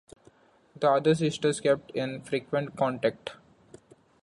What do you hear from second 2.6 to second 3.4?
contact.